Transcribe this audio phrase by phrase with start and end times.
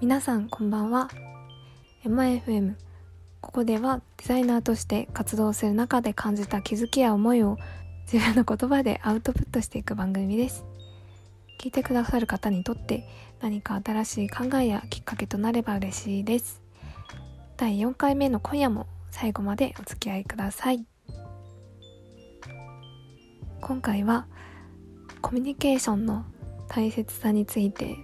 [0.00, 1.08] 皆さんこんばんは。
[2.04, 2.76] MFM
[3.40, 7.58] ここではデザイナーとして活動する中で感じた気づきや思いを
[8.10, 10.64] 自分の言葉でアウトプットしていく番組です。
[11.60, 13.06] 聞いてくださる方にとって
[13.40, 16.62] 何か新しい考えやきっかけとなれば嬉しいです。
[17.56, 20.86] 第4回目の今夜も最後までお付き合いください。
[23.60, 24.26] 今回は
[25.20, 26.24] コミュニケーションの
[26.68, 27.96] 大切さについて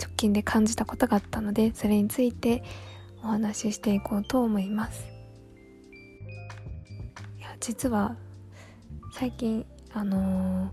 [0.00, 2.62] 直近で感じたことがあったのでそれについて
[3.22, 5.06] お話ししていこうと思います。
[7.38, 8.16] いや実は
[9.12, 10.70] 最近あのー、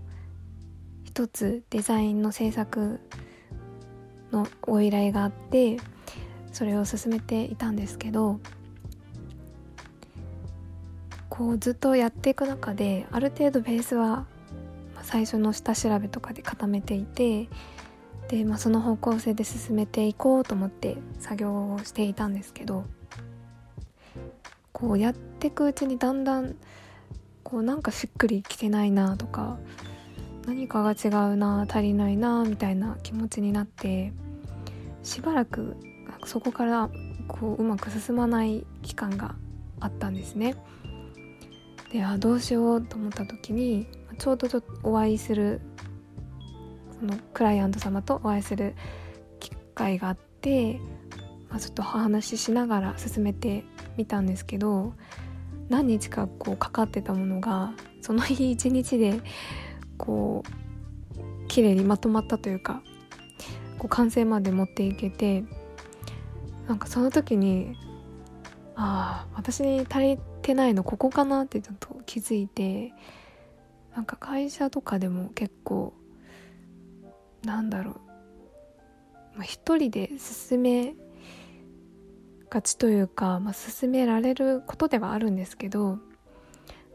[1.04, 3.00] 一つデザインの制作
[4.32, 5.78] のお依頼があって
[6.52, 8.40] それを進めていたんですけど
[11.30, 14.26] こうずっとやっていく中である程度ベースは
[15.02, 17.48] 最初の下調べとかで固めていて
[18.28, 22.84] で、まあ、その方向性で進めていこうと思って作業をしていたんですけど
[24.72, 26.56] こうやっていくうちにだんだん
[27.42, 29.58] こうなんかしっくりきてないなとか
[30.46, 34.12] 何かが違うな足りないなみたいな気持ちになって
[35.02, 35.76] しばらく
[36.24, 36.90] そこから
[37.28, 39.34] こううまく進まない期間が
[39.80, 40.56] あったんですね。
[41.90, 43.86] であどうしようと思った時に
[44.18, 45.60] ちょうどちょっとお会いする
[46.98, 48.74] そのクライアント様とお会いする
[49.40, 50.78] 機会があって、
[51.48, 53.64] まあ、ちょっとお話ししながら進めて
[53.96, 54.92] みたんですけど
[55.68, 59.20] 何日かこうかかってたものがその日一日で
[59.96, 62.82] こう綺麗にまとまったというか
[63.78, 65.44] こう完成まで持っていけて
[66.68, 67.74] なんかその時に
[68.76, 70.18] ああ私に足り
[70.50, 72.92] てないのここかなってちょっと気づいて
[73.94, 75.94] なんか会社とかでも結構
[77.44, 77.94] なんだろう、
[79.36, 80.94] まあ、一人で進め
[82.48, 85.98] がちというか、まあ、進められることではあるんですけど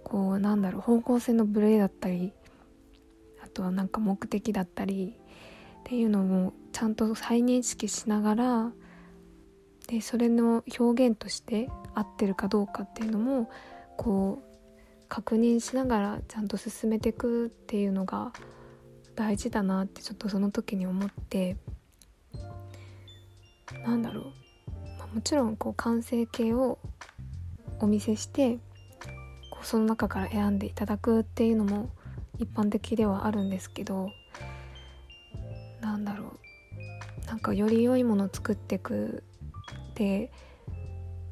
[0.04, 2.34] こうなんだろう方向性のブレだったり
[3.42, 5.16] あとはなんか目的だったり
[5.80, 8.72] っていうのもちゃんと再認識しながら
[9.88, 13.50] でそれの表現として合ってるかどうかっていうのも
[13.98, 18.34] こう確認しながらちゃんと進めていくっていうのが
[19.16, 21.58] 大事だなってちょっとその時に思って。
[23.84, 24.24] なんだろう、
[24.98, 26.80] まあ、もちろんこう完成形を
[27.80, 28.58] お見せして
[29.52, 31.90] こうその中から選んでいただくっていうのも
[32.40, 34.10] 一般的ではあるんですけど
[35.82, 36.40] なんだろう。
[37.28, 39.24] なんかより良いものを作っていく
[39.96, 40.32] で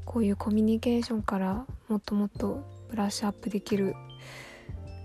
[0.06, 3.96] こういうコミュニケーションからもっともっとブラッシュアップできる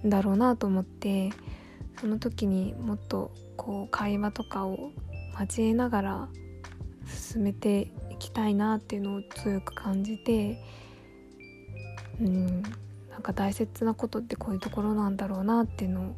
[0.05, 1.31] んだろうなと思って
[2.01, 4.93] その時にもっとこう会話とかを
[5.39, 6.29] 交えながら
[7.07, 10.63] 進めていきたいなっていうのを強く感じて
[12.21, 12.63] うん
[13.11, 16.15] なんか大切なことってこういうところなんだろうなっていうのを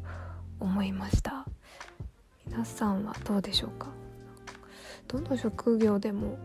[0.59, 1.47] 思いました。
[2.45, 3.87] 皆さんはどうでしょうか？
[5.07, 6.37] どの職業でも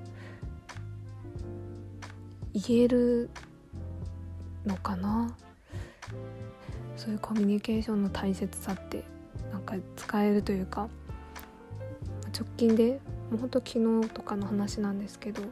[2.56, 3.30] 言える
[4.64, 5.36] のかな？
[6.96, 9.04] そういうコミュニケーションの大切さって
[9.52, 10.88] なんか使えるというか
[12.36, 13.00] 直近で
[13.30, 15.42] もうほんと昨日とかの話なんですけど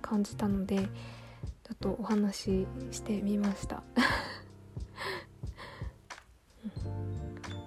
[0.00, 0.86] 感じたのでちょ
[1.74, 3.82] っとお話ししてみました。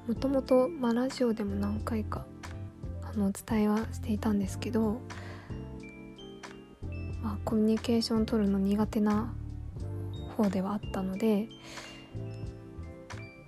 [0.07, 2.25] もともと、まあ、ラジオでも何回か
[3.03, 5.01] あの伝えはしていたんですけど、
[7.21, 9.33] まあ、コミュニケーション取るの苦手な
[10.37, 11.47] 方ではあったので、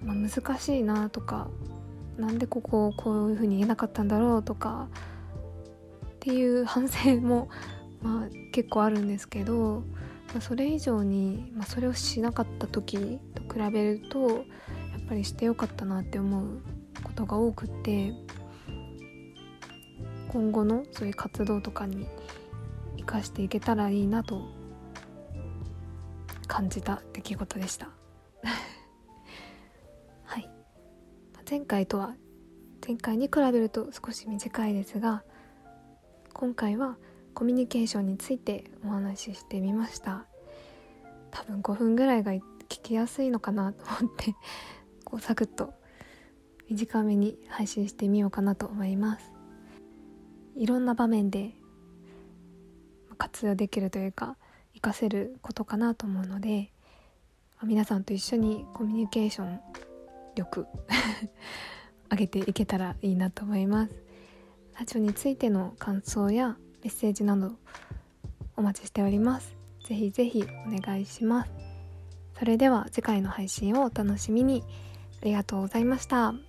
[0.03, 1.50] まあ、難しいなとか
[2.18, 4.90] なんでここをこういう風に言えなかったんだろうとか
[6.06, 7.50] っていう反省も
[8.03, 9.84] まあ結構あるんですけど、
[10.34, 14.41] まあ、それ以上に、まあ、それをしなかった時と比べるとやっ
[15.08, 16.61] ぱりしてよかったなって思う
[17.03, 18.14] ことが多くて
[20.28, 22.08] 今後のそういう活動とかに
[22.99, 24.41] 生かしていけたらいいなと
[26.47, 27.90] 感じた出来事でした。
[30.23, 30.49] はい。
[31.49, 32.16] 前回とは
[32.85, 35.23] 前回に比べると少し短いですが
[36.34, 36.97] 今回は
[37.34, 40.25] コミュニケーションについてお話ししてみました。
[41.31, 42.41] 多分5分ぐらいが聞
[42.81, 44.35] きやすいのかなと思って
[45.05, 45.73] こうサクッと
[46.67, 49.31] 短めに配信してみようかなと思います。
[50.55, 51.55] いろんな場面で
[53.20, 54.36] 活用できるというか
[54.74, 56.72] 活かせることかなと思うので
[57.64, 59.60] 皆さんと一緒にコミュニケーション
[60.36, 60.66] 力
[62.10, 63.94] 上げていけたらいいなと思います。
[64.80, 67.52] ラジオについての感想やメッセージなど
[68.56, 69.56] お待ちしております。
[69.84, 71.52] ぜひぜひお願いします。
[72.38, 74.64] それでは次回の配信をお楽しみに。
[75.22, 76.48] ありがとうございました。